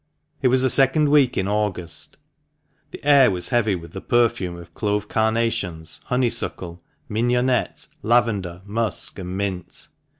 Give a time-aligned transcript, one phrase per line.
[0.41, 2.17] It was the second week in August;
[2.89, 9.37] the air was heavy with the perfume of clove carnations, honeysuckle, mignonette, lavender, musk, and
[9.37, 9.89] mint.